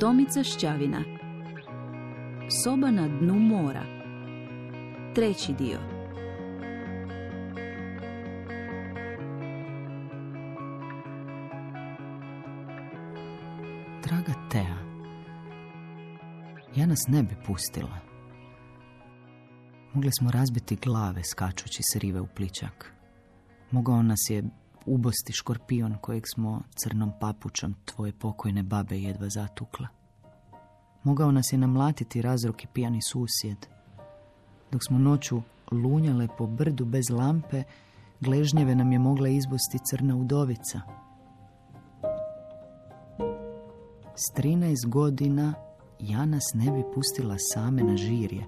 [0.00, 1.02] Tomica Šćavina
[2.62, 3.82] Soba na dnu mora
[5.14, 5.78] Treći dio
[14.04, 14.76] Draga Tea,
[16.76, 17.98] ja nas ne bi pustila.
[19.94, 22.92] Mogli smo razbiti glave skačući s rive u pličak.
[23.70, 24.42] Mogao nas je
[24.86, 29.99] ubosti škorpion kojeg smo crnom papučom tvoje pokojne babe jedva zatukla.
[31.02, 33.66] Mogao nas je namlatiti razruki pijani susjed.
[34.72, 35.40] Dok smo noću
[35.70, 37.62] lunjale po brdu bez lampe,
[38.20, 40.80] gležnjeve nam je mogla izbosti crna udovica.
[44.14, 45.54] S 13 godina
[46.00, 48.46] ja nas ne bi pustila same na žirje,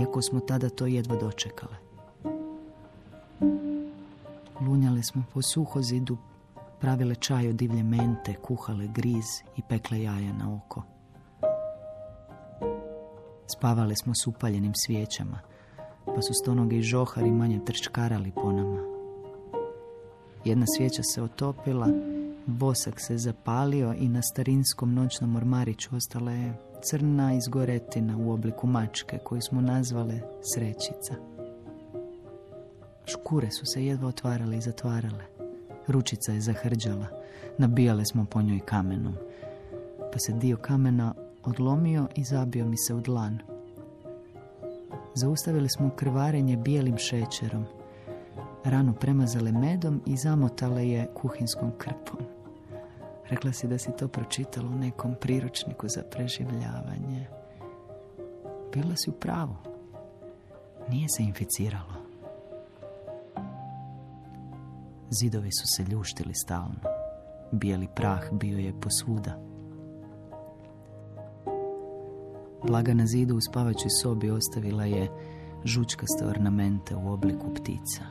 [0.00, 1.76] iako smo tada to jedva dočekale.
[4.60, 6.16] Lunjale smo po suhozidu,
[6.80, 10.95] pravile čaj od divlje mente, kuhale griz i pekle jaja na oko.
[13.46, 15.40] Spavale smo s upaljenim svijećama,
[16.06, 18.96] pa su stonoge i žohari manje trčkarali po nama.
[20.44, 21.88] Jedna svijeća se otopila,
[22.46, 29.18] bosak se zapalio i na starinskom noćnom ormariću ostala je crna izgoretina u obliku mačke
[29.18, 30.20] koju smo nazvale
[30.54, 31.14] srećica.
[33.04, 35.24] Škure su se jedva otvarale i zatvarale.
[35.86, 37.06] Ručica je zahrđala.
[37.58, 39.14] Nabijale smo po njoj kamenom.
[40.12, 41.14] Pa se dio kamena
[41.46, 43.38] odlomio i zabio mi se u dlan.
[45.14, 47.64] Zaustavili smo krvarenje bijelim šećerom.
[48.64, 52.20] Ranu premazale medom i zamotale je kuhinskom krpom.
[53.28, 57.26] Rekla si da si to pročitala u nekom priručniku za preživljavanje.
[58.72, 59.56] Bila si u pravu.
[60.88, 61.94] Nije se inficiralo.
[65.10, 66.80] Zidovi su se ljuštili stalno.
[67.52, 69.45] Bijeli prah bio je posvuda.
[72.66, 75.10] Blaga na zidu u spavaćoj sobi ostavila je
[75.64, 78.04] žučkaste ornamente u obliku ptica.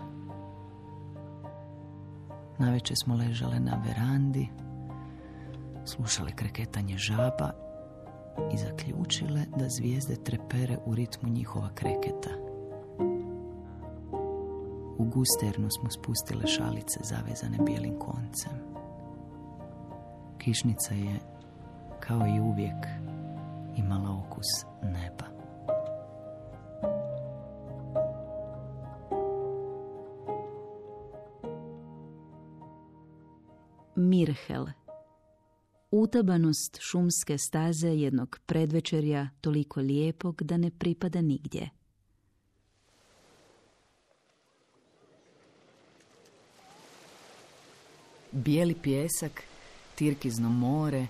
[2.58, 4.48] Naveče smo ležale na verandi,
[5.86, 7.52] slušale kreketanje žaba
[8.54, 12.30] i zaključile da zvijezde trepere u ritmu njihova kreketa.
[14.98, 18.54] U gusternu smo spustile šalice zavezane bijelim koncem.
[20.38, 21.20] Kišnica je,
[22.00, 23.05] kao i uvijek,
[23.78, 25.26] imala okus neba.
[33.96, 34.66] Mirhel
[35.92, 41.70] Utabanost šumske staze jednog predvečerja toliko lijepog da ne pripada nigdje.
[48.32, 49.44] Bijeli pjesak,
[49.96, 51.08] tirkizno more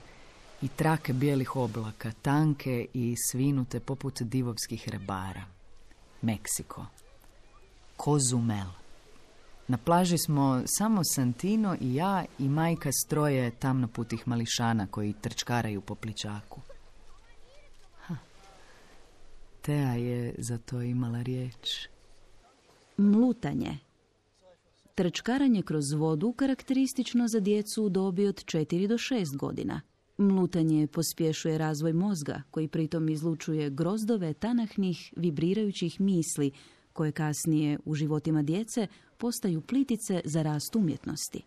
[0.61, 5.43] i trake bijelih oblaka, tanke i svinute poput divovskih rebara.
[6.21, 6.85] Meksiko.
[7.97, 8.67] Kozumel.
[9.67, 15.95] Na plaži smo samo Santino i ja i majka stroje tamnoputih mališana koji trčkaraju po
[15.95, 16.61] pličaku.
[18.05, 18.15] Ha.
[19.61, 21.87] Tea je za to imala riječ.
[22.97, 23.77] Mlutanje.
[24.95, 29.81] Trčkaranje kroz vodu karakteristično za djecu u dobi od 4 do 6 godina.
[30.17, 36.51] Mlutanje pospješuje razvoj mozga, koji pritom izlučuje grozdove tanahnih, vibrirajućih misli,
[36.93, 38.87] koje kasnije u životima djece
[39.17, 41.41] postaju plitice za rast umjetnosti.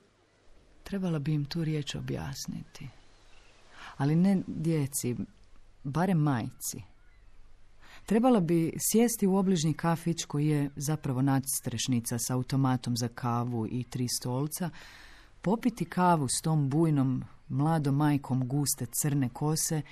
[0.82, 2.88] Trebala bi im tu riječ objasniti.
[3.96, 5.16] Ali ne djeci,
[5.84, 6.82] barem majci.
[8.06, 13.84] Trebala bi sjesti u obližnji kafić koji je zapravo nadstrešnica s automatom za kavu i
[13.84, 14.70] tri stolca,
[15.42, 19.82] popiti kavu s tom bujnom mladom majkom guste crne kose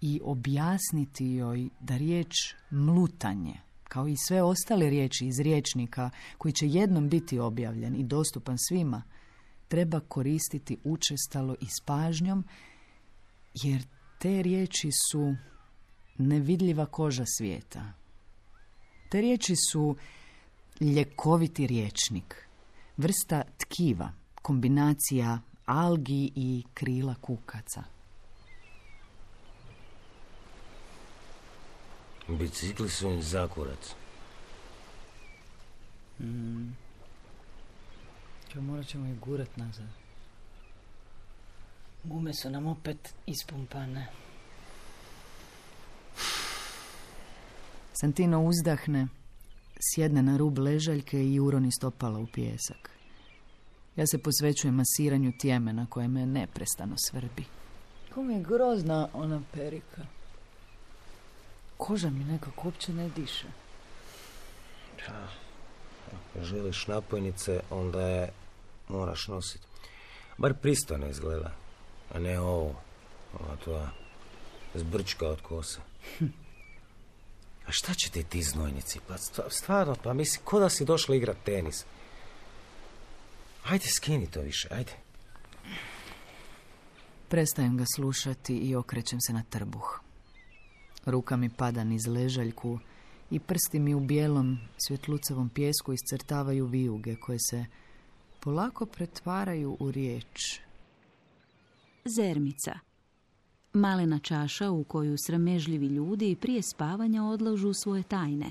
[0.00, 2.34] i objasniti joj da riječ
[2.70, 3.54] mlutanje,
[3.84, 9.02] kao i sve ostale riječi iz riječnika koji će jednom biti objavljen i dostupan svima,
[9.68, 12.44] treba koristiti učestalo i s pažnjom,
[13.54, 13.82] jer
[14.18, 15.34] te riječi su
[16.18, 17.92] nevidljiva koža svijeta.
[19.10, 19.96] Te riječi su
[20.80, 22.48] ljekoviti riječnik,
[22.96, 27.82] vrsta tkiva, kombinacija algi i krila kukaca.
[32.28, 33.94] Bicikli su im zakurac.
[36.20, 36.74] Mm.
[38.54, 39.88] morat ćemo ih gurat nazad.
[42.04, 44.06] Gume su nam opet ispumpane.
[47.92, 49.08] Santino uzdahne,
[49.80, 52.91] sjedne na rub ležaljke i uroni stopala u pijesak.
[53.96, 57.44] Ja se posvećujem masiranju tijemena koje me neprestano svrbi.
[58.08, 60.02] Kako mi je grozna ona perika.
[61.76, 63.46] Koža mi nekako uopće ne diše.
[65.08, 65.28] Ja,
[66.06, 68.32] ako želiš napojnice, onda je
[68.88, 69.64] moraš nositi.
[70.38, 71.52] Bar pristojno izgleda,
[72.14, 72.74] a ne ovo,
[73.40, 73.90] ova tvoja
[74.74, 75.78] zbrčka od kose.
[77.66, 78.98] A šta će ti ti znojnici?
[79.08, 81.84] Pa stva- stvarno, pa misli, ko da si došla igrat tenis.
[83.64, 84.92] Ajde, skini to više, ajde.
[87.28, 90.00] Prestajem ga slušati i okrećem se na trbuh.
[91.06, 92.78] Ruka mi pada niz ležaljku
[93.30, 97.64] i prsti mi u bijelom svjetlucavom pjesku iscrtavaju vijuge koje se
[98.40, 100.60] polako pretvaraju u riječ.
[102.04, 102.78] Zermica.
[103.72, 108.50] Malena čaša u koju sramežljivi ljudi prije spavanja odlažu svoje tajne.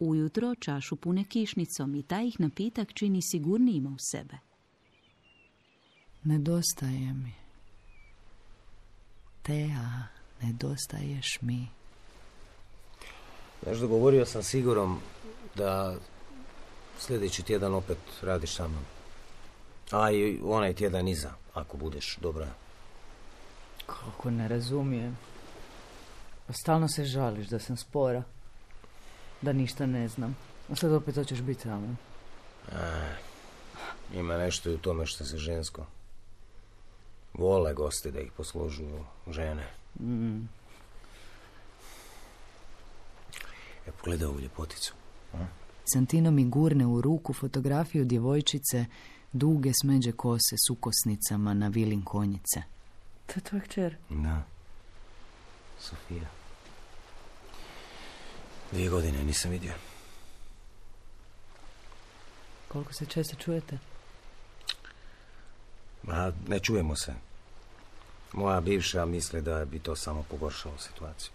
[0.00, 4.38] Ujutro čašu pune kišnicom i taj ih napitak čini sigurnijima u sebe.
[6.24, 7.32] Nedostaje mi.
[9.42, 10.06] Tea,
[10.42, 11.68] nedostaješ mi.
[13.62, 14.98] Znaš, dogovorio sam sigurom
[15.54, 15.96] da
[16.98, 18.84] sljedeći tjedan opet radiš sa mnom.
[19.90, 22.48] A i onaj tjedan iza, ako budeš dobra.
[23.86, 25.18] Kako ne razumijem.
[26.46, 28.22] Pa Stalno se žališ da sam spora.
[29.42, 30.36] Da ništa ne znam.
[30.68, 31.96] A sad opet hoćeš biti tamo.
[34.14, 35.86] Ima nešto i u tome što se žensko.
[37.34, 39.66] Vole gosti da ih poslužuju žene.
[40.00, 40.48] Mm.
[43.86, 44.94] E, pogledaj ovu ljepoticu.
[45.92, 48.84] Santino mi gurne u ruku fotografiju djevojčice
[49.32, 52.62] duge smeđe kose s ukosnicama na vilin konjice.
[53.26, 53.96] To je tvoja kćer.
[54.10, 54.42] Da.
[55.80, 56.39] Sofija.
[58.72, 59.72] Dvije godine nisam vidio.
[62.68, 63.78] Koliko se često čujete?
[66.02, 67.14] Ma, ne čujemo se.
[68.32, 71.30] Moja bivša misli da bi to samo pogoršalo situaciju.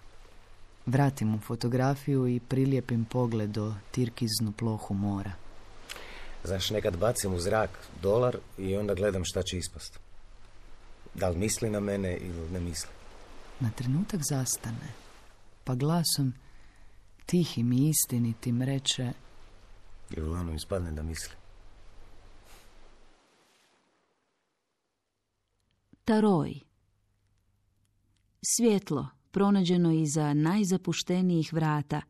[0.86, 5.32] Vratim mu fotografiju i prilijepim pogled do tirkiznu plohu mora.
[6.44, 7.70] Znaš, nekad bacim u zrak
[8.02, 10.00] dolar i onda gledam šta će ispast.
[11.14, 12.90] Da li misli na mene ili ne misli.
[13.60, 14.88] Na trenutak zastane,
[15.64, 16.34] pa glasom
[17.25, 19.12] tihim i istinitim reče
[20.18, 21.36] I uglavnom ispadne da misli.
[26.06, 26.60] Taroj.
[28.56, 32.01] Svjetlo, pronađeno iza najzapuštenijih vrata,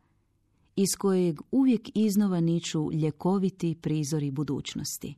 [0.76, 5.14] iz kojeg uvijek iznova niču ljekoviti prizori budućnosti.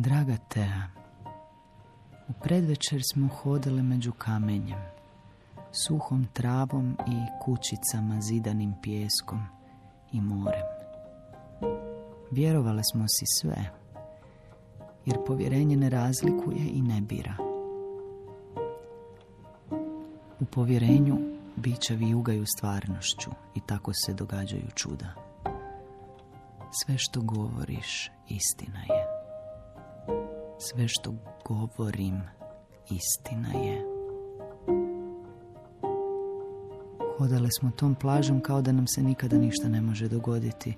[0.00, 0.82] Draga Tea,
[2.28, 4.78] u predvečer smo hodale među kamenjem,
[5.72, 9.40] suhom travom i kućicama zidanim pjeskom
[10.12, 10.62] i morem.
[12.30, 13.70] Vjerovale smo si sve,
[15.06, 17.36] jer povjerenje ne razlikuje i ne bira.
[20.40, 21.18] U povjerenju
[21.56, 25.14] bićevi jugaju stvarnošću i tako se događaju čuda.
[26.84, 29.07] Sve što govoriš, istina je.
[30.58, 31.14] Sve što
[31.44, 32.20] govorim,
[32.90, 33.84] istina je.
[37.18, 40.76] Hodale smo tom plažom kao da nam se nikada ništa ne može dogoditi,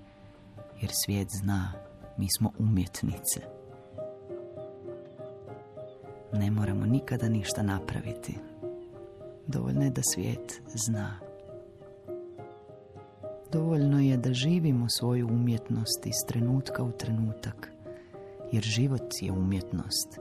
[0.81, 1.73] jer svijet zna,
[2.17, 3.41] mi smo umjetnice.
[6.33, 8.39] Ne moramo nikada ništa napraviti.
[9.47, 11.21] Dovoljno je da svijet zna.
[13.53, 17.73] Dovoljno je da živimo svoju umjetnost iz trenutka u trenutak,
[18.53, 20.19] jer život je umjetnost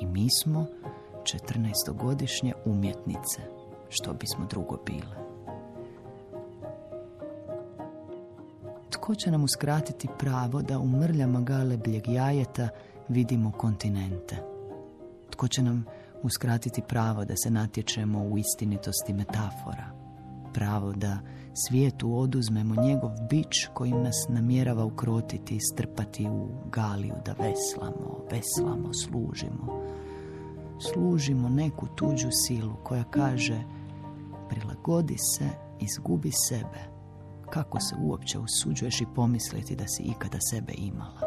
[0.00, 0.66] i mi smo
[1.22, 3.40] 14-godišnje umjetnice,
[3.88, 5.16] što bismo drugo bile.
[8.90, 12.68] Tko će nam uskratiti pravo da u mrljama galebljeg jajeta
[13.08, 14.36] vidimo kontinente?
[15.30, 15.84] Tko će nam
[16.22, 19.93] uskratiti pravo da se natječemo u istinitosti metafora?
[20.54, 21.18] Pravo da
[21.54, 28.94] svijetu oduzmemo njegov bić kojim nas namjerava ukrotiti i strpati u galiju da veslamo, veslamo,
[28.94, 29.82] služimo.
[30.92, 33.62] Služimo neku tuđu silu koja kaže
[34.48, 35.48] prilagodi se,
[35.80, 36.94] izgubi sebe.
[37.50, 41.20] Kako se uopće usuđuješ i pomisliti da si ikada sebe imala?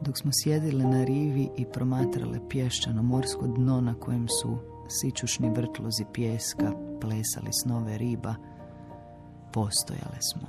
[0.00, 4.58] Dok smo sjedile na rivi i promatrale pješčano morsko dno na kojem su
[4.90, 8.34] sičušni vrtlozi pjeska plesali snove riba,
[9.52, 10.48] postojale smo.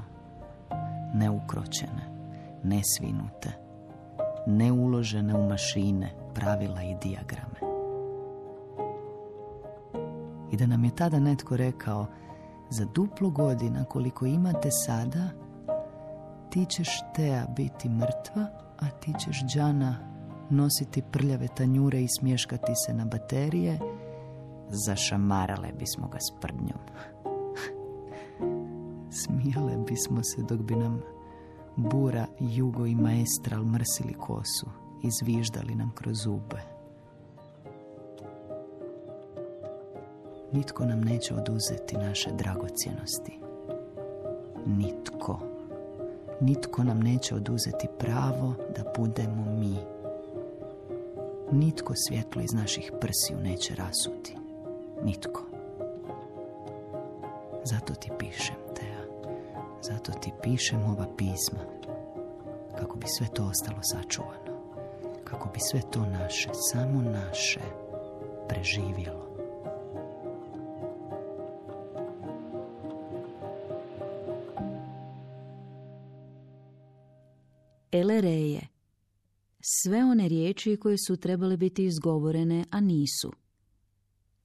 [1.14, 2.06] Neukročene,
[2.64, 3.52] nesvinute,
[4.48, 7.72] neuložene u mašine, pravila i dijagrame.
[10.52, 12.06] I da nam je tada netko rekao,
[12.70, 15.30] za duplo godina koliko imate sada,
[16.50, 18.46] ti ćeš Teja biti mrtva,
[18.80, 19.96] a ti ćeš Đana
[20.50, 23.80] nositi prljave tanjure i smješkati se na baterije,
[24.74, 26.80] zašamarale bismo ga s prdnjom.
[29.24, 31.02] Smijale bismo se dok bi nam
[31.76, 34.66] bura, jugo i maestral mrsili kosu
[35.04, 36.62] i zviždali nam kroz zube.
[40.52, 43.40] Nitko nam neće oduzeti naše dragocjenosti.
[44.66, 45.40] Nitko.
[46.42, 49.78] Nitko nam neće oduzeti pravo da budemo mi.
[51.52, 54.41] Nitko svjetlo iz naših prsiju neće rasuti.
[55.04, 55.42] Nitko.
[57.64, 59.04] Zato ti pišem, Teja.
[59.82, 61.60] Zato ti pišem ova pisma.
[62.80, 64.62] Kako bi sve to ostalo sačuvano.
[65.24, 67.60] Kako bi sve to naše, samo naše,
[68.50, 69.32] preživjelo.
[77.92, 78.68] Elereje.
[79.62, 83.32] Sve one riječi koje su trebale biti izgovorene, a nisu.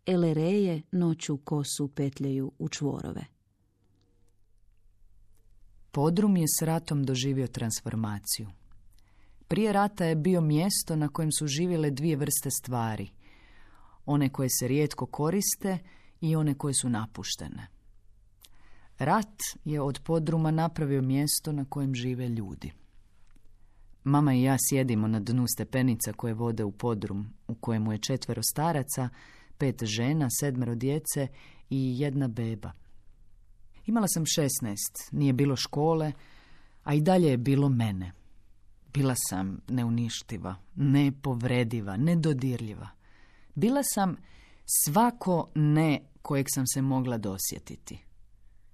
[0.06, 3.24] Elereje noću kosu petljaju u čvorove.
[5.90, 8.48] Podrum je s ratom doživio transformaciju.
[9.48, 13.10] Prije rata je bio mjesto na kojem su živjele dvije vrste stvari.
[14.06, 15.78] One koje se rijetko koriste
[16.20, 17.66] i one koje su napuštene.
[18.98, 22.72] Rat je od podruma napravio mjesto na kojem žive ljudi.
[24.04, 28.42] Mama i ja sjedimo na dnu stepenica koje vode u podrum, u kojemu je četvero
[28.42, 29.08] staraca,
[29.58, 31.28] pet žena, sedmero djece
[31.70, 32.72] i jedna beba.
[33.86, 36.12] Imala sam šesnaest, nije bilo škole,
[36.84, 38.12] a i dalje je bilo mene.
[38.92, 42.88] Bila sam neuništiva, nepovrediva, nedodirljiva.
[43.54, 44.16] Bila sam
[44.64, 47.98] svako ne kojeg sam se mogla dosjetiti.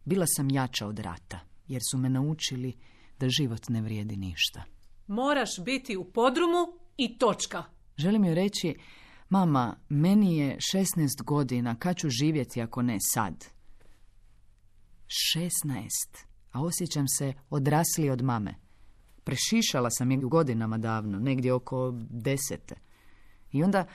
[0.04, 2.72] Bila sam jača od rata, jer su me naučili
[3.18, 4.62] da život ne vrijedi ništa.
[5.06, 7.64] Moraš biti u podrumu i točka.
[7.96, 8.74] Želim joj reći,
[9.32, 13.44] mama, meni je 16 godina, kad ću živjeti ako ne sad?
[15.36, 15.48] 16,
[16.52, 18.54] a osjećam se odrasli od mame.
[19.24, 22.74] Prešišala sam je godinama davno, negdje oko desete.
[23.52, 23.86] I onda,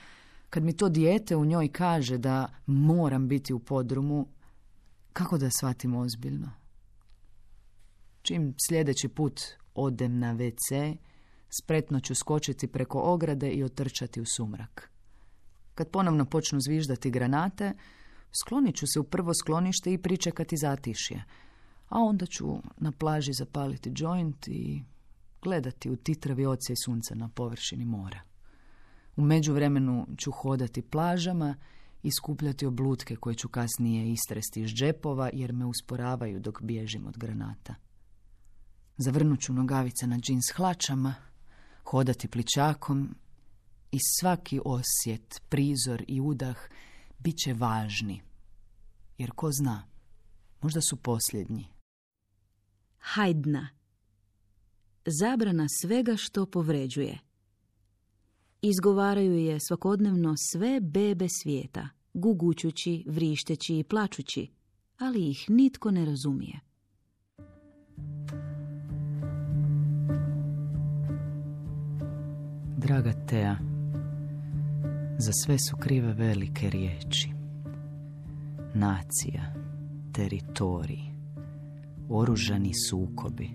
[0.50, 4.28] kad mi to dijete u njoj kaže da moram biti u podrumu,
[5.14, 6.52] kako da shvatim ozbiljno?
[8.22, 9.42] Čim sljedeći put
[9.76, 10.98] odem na WC,
[11.62, 14.97] spretno ću skočiti preko ograde i otrčati u sumrak.
[15.78, 17.74] Kad ponovno počnu zviždati granate,
[18.44, 21.24] sklonit ću se u prvo sklonište i pričekati zatišje,
[21.90, 24.84] a onda ću na plaži zapaliti joint i
[25.42, 28.22] gledati u titravi oce i sunca na površini mora.
[29.16, 31.56] U međuvremenu ću hodati plažama
[32.04, 37.18] i skupljati oblutke koje ću kasnije istresti iz džepova jer me usporavaju dok bježim od
[37.18, 37.76] granata.
[38.98, 41.16] Zavrnut ću nogavice na džins hlačama,
[41.84, 43.16] hodati pličakom
[43.98, 46.58] i svaki osjet, prizor i udah
[47.20, 48.22] bit će važni.
[49.18, 49.84] Jer ko zna,
[50.62, 51.68] možda su posljednji.
[52.98, 53.70] Hajdna.
[55.06, 57.20] Zabrana svega što povređuje.
[58.62, 64.48] Izgovaraju je svakodnevno sve bebe svijeta, gugućući, vrišteći i plačući,
[64.98, 66.60] ali ih nitko ne razumije.
[72.78, 73.77] Draga Tea,
[75.20, 77.30] za sve su krive velike riječi.
[78.74, 79.54] Nacija,
[80.12, 81.02] teritorij,
[82.10, 83.50] oružani sukobi.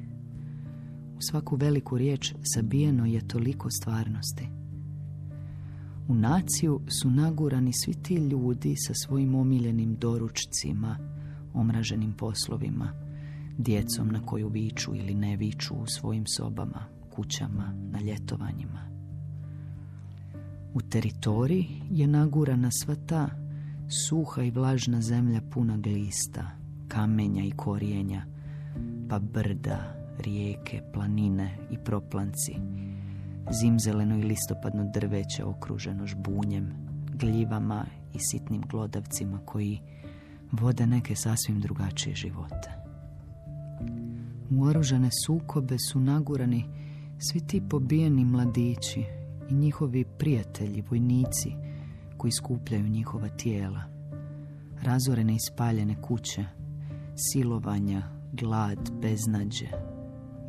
[1.17, 4.49] U svaku veliku riječ zabijeno je toliko stvarnosti.
[6.09, 10.99] U naciju su nagurani svi ti ljudi sa svojim omiljenim doručcima,
[11.55, 12.93] omraženim poslovima,
[13.59, 18.92] djecom na koju viču ili ne viču u svojim sobama, kućama, na ljetovanjima.
[20.75, 23.29] U teritoriji je nagurana sva ta
[23.89, 26.51] suha i vlažna zemlja puna glista,
[26.89, 28.25] kamenja i korijenja,
[29.09, 32.55] pa brda, rijeke, planine i proplanci,
[33.51, 36.73] zimzeleno i listopadno drveće okruženo žbunjem,
[37.15, 39.81] gljivama i sitnim glodavcima koji
[40.53, 42.71] vode neke sasvim drugačije živote.
[44.51, 46.65] U oružane sukobe su nagurani
[47.19, 49.05] svi ti pobijeni mladići
[49.51, 51.53] i njihovi prijatelji, vojnici
[52.17, 53.83] koji skupljaju njihova tijela.
[54.83, 56.45] Razorene i spaljene kuće,
[57.17, 59.67] silovanja, glad, beznađe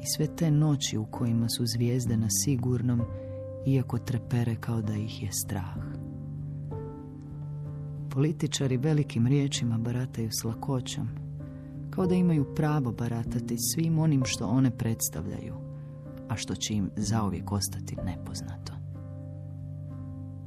[0.04, 3.02] i sve te noći u kojima su zvijezde na sigurnom,
[3.66, 5.76] iako trepere kao da ih je strah.
[8.10, 11.08] Političari velikim riječima barataju s lakoćom,
[11.90, 15.56] kao da imaju pravo baratati svim onim što one predstavljaju,
[16.30, 18.83] a što će im zauvijek ostati nepoznato.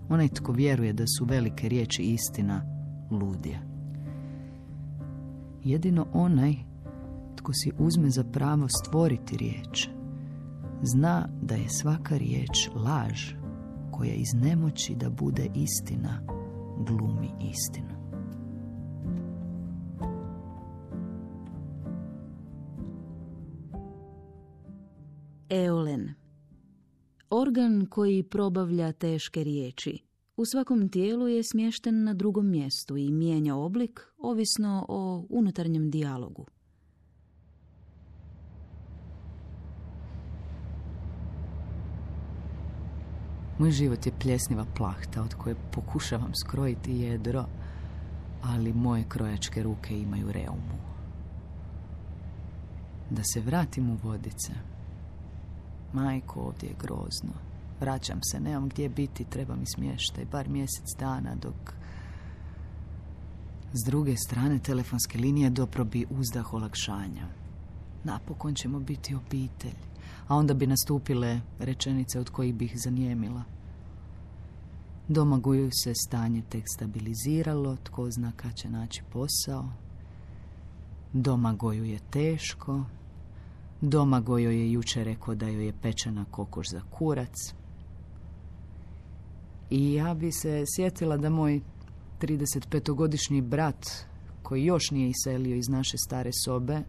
[0.09, 2.63] Onaj tko vjeruje da su velike riječi istina,
[3.11, 3.61] ludje.
[5.65, 6.55] Jedino onaj
[7.37, 9.89] tko si uzme za pravo stvoriti riječ,
[10.83, 13.33] zna da je svaka riječ laž
[13.91, 16.21] koja iz nemoći da bude istina
[16.87, 17.96] glumi istinu.
[27.57, 29.99] Organ koji probavlja teške riječi.
[30.37, 36.47] U svakom tijelu je smješten na drugom mjestu i mijenja oblik ovisno o unutarnjem dijalogu.
[43.59, 47.45] Moj život je pljesniva plahta od koje pokušavam skrojiti jedro,
[48.43, 50.79] ali moje krojačke ruke imaju reumu.
[53.11, 54.53] Da se vratim u vodice.
[55.93, 57.46] Majko, ovdje je grozno.
[57.81, 61.75] Vraćam se, nemam gdje biti, treba mi smještaj, bar mjesec dana, dok...
[63.73, 67.29] S druge strane telefonske linije doprobi uzdah olakšanja.
[68.05, 69.87] Napokon ćemo biti obitelj
[70.29, 73.43] a onda bi nastupile rečenice od kojih bih zanijemila.
[75.09, 79.69] Domaguju se stanje tek stabiliziralo, tko zna kad će naći posao.
[81.13, 82.85] Domagoju je teško.
[83.81, 87.55] Domagoju je jučer rekao da joj je pečena kokoš za kurac.
[89.71, 91.61] I ja bi se sjetila da moj
[92.21, 93.87] 35-godišnji brat,
[94.43, 96.83] koji još nije iselio iz naše stare sobe,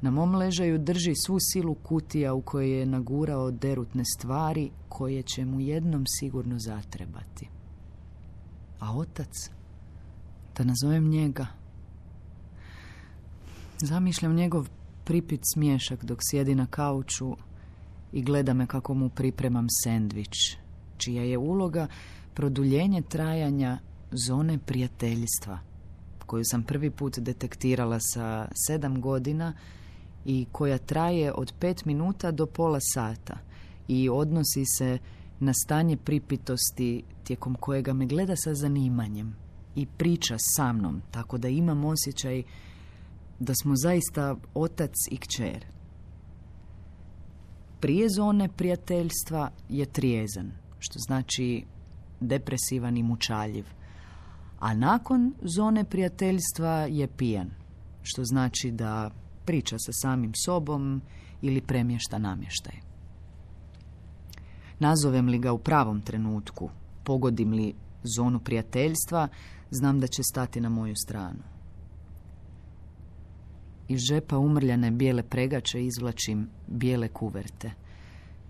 [0.00, 5.44] na mom ležaju drži svu silu kutija u kojoj je nagurao derutne stvari koje će
[5.44, 7.48] mu jednom sigurno zatrebati.
[8.80, 9.50] A otac?
[10.56, 11.46] Da nazovem njega.
[13.78, 14.68] Zamišljam njegov
[15.04, 17.36] pripit smješak dok sjedi na kauču
[18.12, 20.56] i gleda me kako mu pripremam sendvič,
[21.04, 21.86] čija je uloga
[22.34, 23.78] produljenje trajanja
[24.10, 25.58] zone prijateljstva,
[26.26, 29.54] koju sam prvi put detektirala sa sedam godina
[30.24, 33.38] i koja traje od pet minuta do pola sata
[33.88, 34.98] i odnosi se
[35.40, 39.36] na stanje pripitosti tijekom kojega me gleda sa zanimanjem
[39.74, 42.42] i priča sa mnom, tako da imam osjećaj
[43.38, 45.64] da smo zaista otac i kćer.
[47.80, 51.64] Prije zone prijateljstva je trijezan, što znači
[52.20, 53.64] depresivan i mučaljiv,
[54.58, 57.50] a nakon zone prijateljstva je pijan,
[58.02, 59.10] što znači da
[59.44, 61.02] priča sa samim sobom
[61.42, 62.74] ili premješta namještaj.
[64.78, 66.70] Nazovem li ga u pravom trenutku,
[67.04, 69.28] pogodim li zonu prijateljstva,
[69.70, 71.42] znam da će stati na moju stranu.
[73.88, 77.81] Iz žepa umrljane bijele pregače izvlačim bijele kuverte.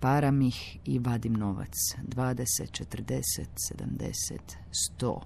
[0.03, 1.75] Param ih i vadim novac.
[2.07, 4.39] 20, 40, 70,
[4.99, 5.19] 100.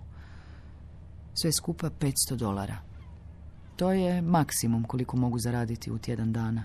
[1.34, 2.78] Sve skupa 500 dolara.
[3.76, 6.64] To je maksimum koliko mogu zaraditi u tjedan dana.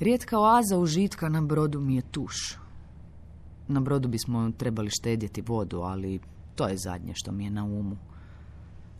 [0.00, 2.58] Rijetka oaza užitka na brodu mi je tuš.
[3.68, 6.20] Na brodu bismo trebali štedjeti vodu, ali
[6.54, 7.96] to je zadnje što mi je na umu.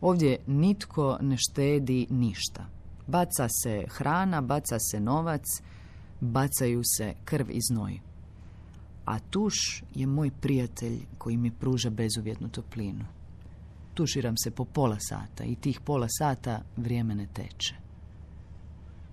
[0.01, 2.67] Ovdje nitko ne štedi ništa.
[3.07, 5.45] Baca se hrana, baca se novac,
[6.25, 8.01] bacaju se krv i znoj.
[9.05, 13.05] A tuš je moj prijatelj koji mi pruža bezuvjetnu toplinu.
[13.95, 17.75] Tuširam se po pola sata i tih pola sata vrijeme ne teče.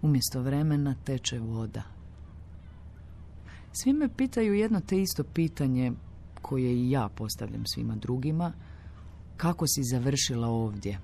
[0.01, 1.83] Umjesto vremena teče voda.
[3.73, 5.91] Svi me pitaju jedno te isto pitanje
[6.41, 8.53] koje i ja postavljam svima drugima.
[9.37, 10.99] Kako si završila ovdje?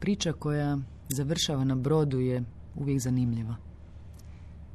[0.00, 2.44] Priča koja završava na brodu je
[2.74, 3.56] uvijek zanimljiva.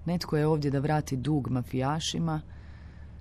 [0.10, 2.42] Netko je ovdje da vrati dug mafijašima,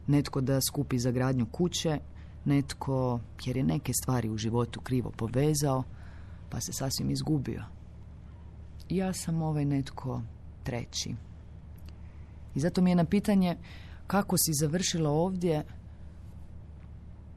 [0.07, 1.98] netko da skupi za gradnju kuće,
[2.44, 5.83] netko, jer je neke stvari u životu krivo povezao,
[6.51, 7.62] pa se sasvim izgubio.
[8.88, 10.22] Ja sam ovaj netko
[10.62, 11.14] treći.
[12.55, 13.57] I zato mi je na pitanje
[14.07, 15.64] kako si završila ovdje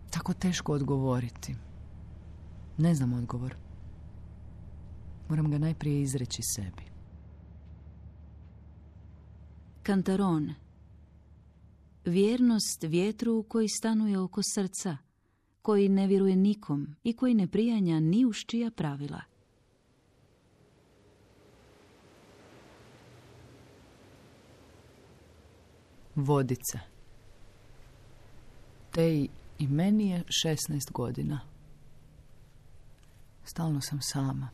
[0.10, 1.56] tako teško odgovoriti.
[2.78, 3.56] Ne znam odgovor.
[5.30, 6.91] Moram ga najprije izreći sebi.
[9.84, 10.54] Kantaron
[12.06, 14.98] Vjernost vjetru koji stanuje oko srca,
[15.62, 19.22] koji ne vjeruje nikom i koji ne prijanja ni uz čija pravila.
[26.16, 26.80] Vodica
[28.92, 31.40] Tej I meni je 16 godina.
[33.44, 34.50] Stalno sam sama.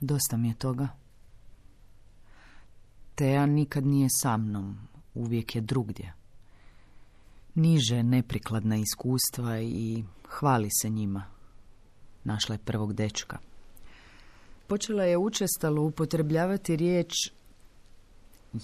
[0.00, 1.01] Dosta mi je toga.
[3.14, 4.76] Teja nikad nije sa mnom,
[5.14, 6.12] uvijek je drugdje.
[7.54, 11.24] Niže neprikladna iskustva i hvali se njima.
[12.24, 13.38] Našla je prvog dečka.
[14.66, 17.12] Počela je učestalo upotrebljavati riječ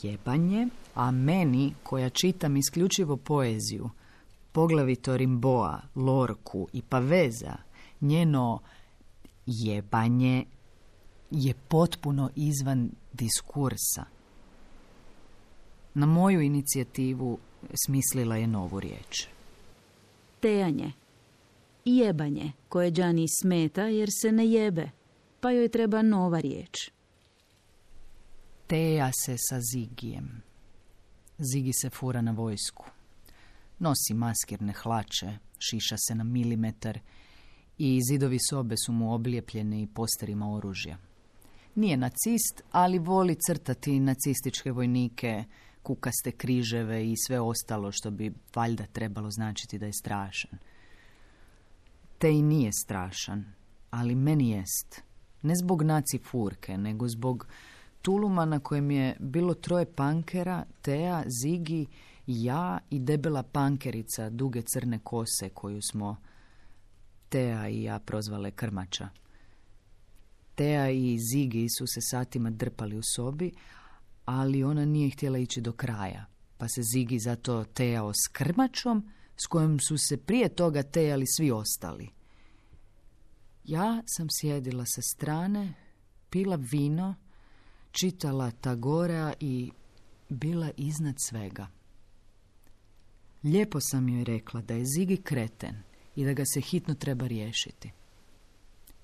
[0.03, 3.91] jebanje, a meni, koja čitam isključivo poeziju,
[4.53, 7.57] poglavito Rimboa, Lorku i Paveza,
[8.01, 8.61] njeno
[9.47, 10.45] jebanje
[11.31, 14.18] je potpuno izvan diskursa.
[15.99, 17.39] Na moju inicijativu
[17.85, 19.27] smislila je novu riječ.
[20.41, 20.93] Tejanje.
[21.85, 24.91] Jebanje, koje Đani smeta jer se ne jebe,
[25.41, 26.91] pa joj treba nova riječ.
[28.67, 30.43] Teja se sa Zigijem.
[31.39, 32.85] Zigi se fura na vojsku.
[33.79, 36.99] Nosi maskirne hlače, šiša se na milimetar
[37.79, 40.99] i zidovi sobe su mu oblijepljeni posterima oružja.
[41.75, 45.45] Nije nacist, ali voli crtati nacističke vojnike,
[45.89, 50.59] kukaste križeve i sve ostalo što bi valjda trebalo značiti da je strašan.
[52.19, 53.45] Te i nije strašan,
[53.91, 55.03] ali meni jest.
[55.43, 57.47] Ne zbog naci furke, nego zbog
[58.03, 61.87] tuluma na kojem je bilo troje pankera, Teja, Zigi,
[62.27, 66.17] ja i debela pankerica duge crne kose koju smo
[67.29, 69.09] Teja i ja prozvale krmača.
[70.55, 73.53] Teja i Zigi su se satima drpali u sobi,
[74.31, 76.27] ali ona nije htjela ići do kraja,
[76.59, 81.51] pa se Zigi zato tejao s krmačom, s kojom su se prije toga tejali svi
[81.51, 82.09] ostali.
[83.65, 85.75] Ja sam sjedila sa strane,
[86.31, 87.15] pila vino,
[87.91, 89.71] čitala Tagorea i
[90.29, 91.67] bila iznad svega.
[93.45, 95.83] Lijepo sam joj rekla da je Zigi kreten
[96.17, 97.91] i da ga se hitno treba riješiti.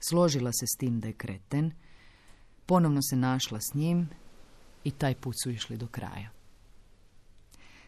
[0.01, 1.73] Složila se s tim da je kreten,
[2.67, 4.09] ponovno se našla s njim
[4.85, 6.31] i taj put su išli do kraja.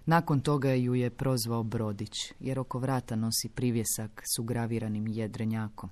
[0.07, 5.91] Nakon toga ju je prozvao Brodić, jer oko vrata nosi privjesak s ugraviranim jedrenjakom.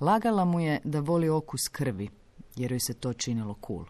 [0.00, 2.08] Lagala mu je da voli okus krvi,
[2.56, 3.84] jer joj se to činilo cool.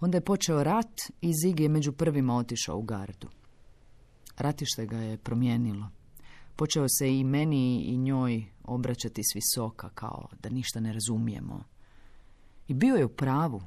[0.00, 3.28] Onda je počeo rat i Zig je među prvima otišao u gardu.
[4.38, 5.88] Ratište ga je promijenilo.
[6.56, 11.64] Počeo se i meni i njoj obraćati s visoka, kao da ništa ne razumijemo.
[12.68, 13.62] I bio je u pravu.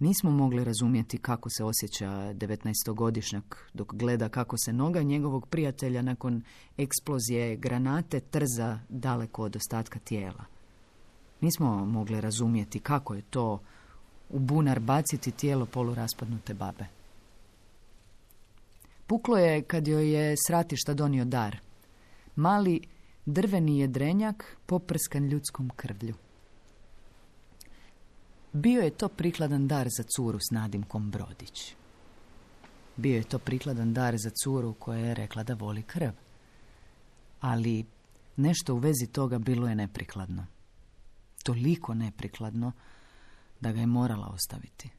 [0.00, 6.42] Nismo mogli razumjeti kako se osjeća 19-godišnjak dok gleda kako se noga njegovog prijatelja nakon
[6.76, 10.44] eksplozije granate trza daleko od ostatka tijela.
[11.40, 13.60] Nismo mogli razumjeti kako je to
[14.30, 16.84] u bunar baciti tijelo poluraspadnute babe.
[19.06, 21.56] Puklo je kad joj je sratišta donio dar.
[22.36, 22.80] Mali
[23.26, 26.14] drveni jedrenjak poprskan ljudskom krvlju.
[28.52, 31.74] Bio je to prikladan dar za curu s nadimkom Brodić.
[32.96, 36.10] Bio je to prikladan dar za curu koja je rekla da voli krv.
[37.40, 37.86] Ali
[38.36, 40.46] nešto u vezi toga bilo je neprikladno.
[41.42, 42.72] Toliko neprikladno
[43.60, 44.90] da ga je morala ostaviti.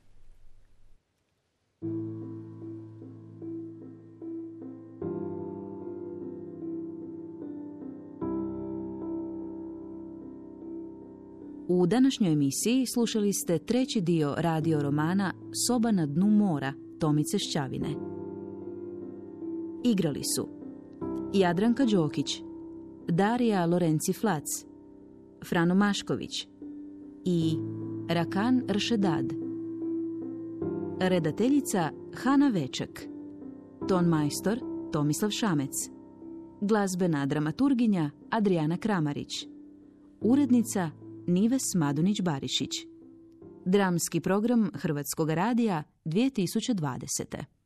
[11.73, 15.33] U današnjoj emisiji slušali ste treći dio radio romana
[15.67, 17.95] Soba na dnu mora Tomice Šćavine.
[19.83, 20.47] Igrali su
[21.33, 22.41] Jadranka Đokić,
[23.07, 24.43] Darija Lorenci Flac,
[25.49, 26.47] Frano Mašković
[27.25, 27.57] i
[28.09, 29.33] Rakan Ršedad.
[30.99, 33.07] Redateljica Hana Veček.
[33.87, 34.59] Ton majstor
[34.93, 35.89] Tomislav Šamec.
[36.61, 39.47] Glazbena dramaturginja Adriana Kramarić.
[40.21, 42.87] Urednica Nives Madunić-Barišić.
[43.65, 47.60] Dramski program Hrvatskog radija 2020.